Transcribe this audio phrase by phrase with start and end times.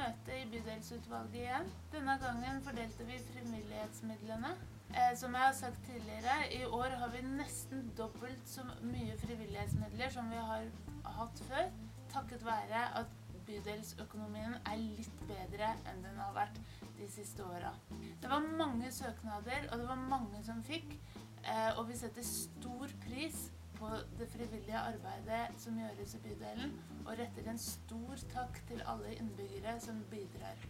[0.00, 1.72] møte i bydelsutvalget igjen.
[1.92, 4.52] Denne gangen fordelte vi frivillighetsmidlene.
[4.90, 10.10] Eh, som jeg har sagt tidligere, i år har vi nesten dobbelt så mye frivillighetsmidler
[10.14, 10.66] som vi har
[11.18, 11.68] hatt før,
[12.10, 13.12] takket være at
[13.46, 16.58] bydelsøkonomien er litt bedre enn den har vært
[16.98, 17.72] de siste åra.
[18.22, 20.96] Det var mange søknader, og det var mange som fikk.
[21.44, 23.46] Eh, og vi setter stor pris
[23.80, 26.74] på det frivillige arbeidet som gjøres i bydelen,
[27.06, 30.60] og retter en stor takk til alle innbyggere som bidrar.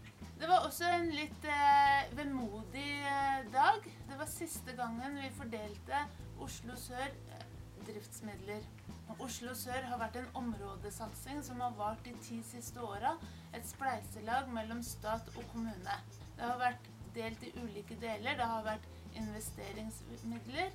[0.40, 3.88] Det var også en litt eh, vemodig eh, dag.
[4.08, 6.04] Det var siste gangen vi fordelte
[6.40, 7.42] Oslo Sør eh,
[7.88, 8.62] driftsmidler.
[9.18, 13.16] Oslo Sør har vært en områdesatsing som har vart de ti siste åra.
[13.52, 15.98] Et spleiselag mellom stat og kommune.
[16.38, 18.38] Det har vært delt i ulike deler.
[18.38, 20.70] Det har vært investeringsmidler,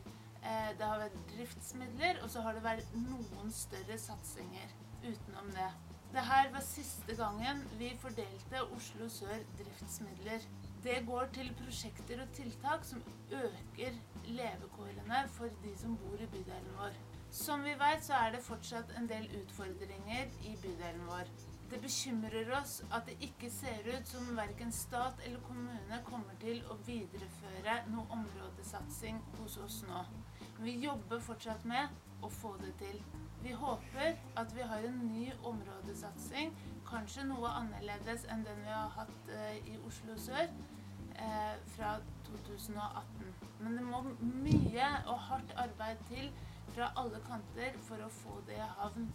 [0.45, 4.73] det har vært driftsmidler, og så har det vært noen større satsinger
[5.05, 5.71] utenom det.
[6.15, 10.45] Dette var siste gangen vi fordelte Oslo Sør driftsmidler.
[10.85, 13.01] Det går til prosjekter og tiltak som
[13.33, 13.97] øker
[14.29, 16.95] levekårene for de som bor i bydelen vår.
[17.35, 21.31] Som vi vet, så er det fortsatt en del utfordringer i bydelen vår.
[21.75, 26.61] Det bekymrer oss at det ikke ser ut som verken stat eller kommune kommer til
[26.71, 30.05] å videreføre noe områdesatsing hos oss nå.
[30.63, 31.91] Vi jobber fortsatt med
[32.23, 33.01] å få det til.
[33.43, 36.55] Vi håper at vi har en ny områdesatsing,
[36.87, 41.97] kanskje noe annerledes enn den vi har hatt eh, i Oslo sør eh, fra
[42.29, 43.33] 2018.
[43.59, 46.31] Men det må mye og hardt arbeid til
[46.71, 49.11] fra alle kanter for å få det i havn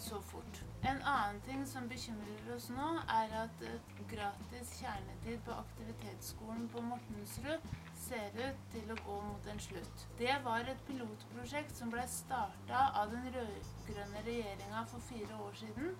[0.00, 0.60] så fort.
[0.82, 3.64] En annen ting som bekymrer oss nå, er at
[4.10, 7.66] gratis kjernetid på aktivitetsskolen på Mortensrud
[7.98, 10.04] ser ut til å gå mot en slutt.
[10.20, 15.92] Det var et pilotprosjekt som ble starta av den rød-grønne regjeringa for fire år siden.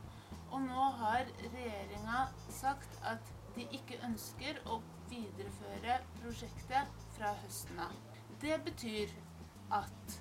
[0.49, 2.23] Og nå har regjeringa
[2.55, 4.81] sagt at de ikke ønsker å
[5.11, 7.95] videreføre prosjektet fra høsten av.
[8.41, 9.13] Det betyr
[9.75, 10.19] at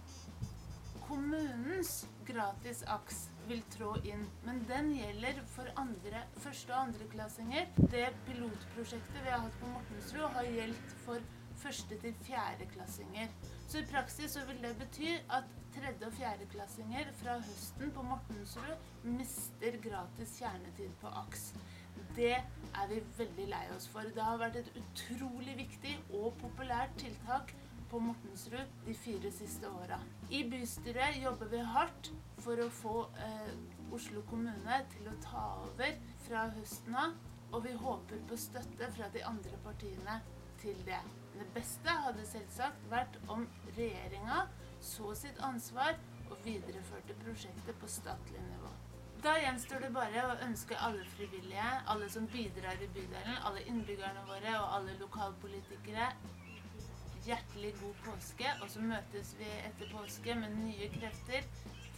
[1.08, 7.68] kommunens gratis AKS vil trå inn, men den gjelder for andre, første- og andreklassinger.
[7.92, 11.20] Det pilotprosjektet vi har hatt på Mortensrud, har gjeldt for
[11.58, 13.28] første- til fjerdeklassinger.
[13.68, 15.44] Så i praksis så vil det bety at
[15.76, 21.54] tredje- og fjerdeklassinger fra høsten på Mortensrud mister gratis kjernetid på AKS.
[22.16, 24.02] Det er vi veldig lei oss for.
[24.02, 27.54] Det har vært et utrolig viktig og populært tiltak
[27.92, 30.00] på Mortensrud de fire siste åra.
[30.30, 32.12] I bystyret jobber vi hardt
[32.44, 33.54] for å få eh,
[33.96, 35.96] Oslo kommune til å ta over
[36.26, 37.16] fra høsten av,
[37.54, 40.20] og vi håper på støtte fra de andre partiene
[40.62, 41.00] til det.
[41.38, 43.46] Det beste hadde selvsagt vært om
[43.78, 44.44] regjeringa
[44.84, 45.96] så sitt ansvar
[46.28, 48.74] og videreførte prosjektet på statlig nivå.
[49.24, 54.26] Da gjenstår det bare å ønske alle frivillige, alle som bidrar i bydelen, alle innbyggerne
[54.28, 56.12] våre og alle lokalpolitikere
[57.28, 58.54] hjertelig god påske.
[58.62, 61.48] Og så møtes vi etter påske med nye krefter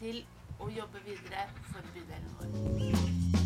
[0.02, 0.24] til
[0.60, 3.39] å jobbe videre for bydelen vår.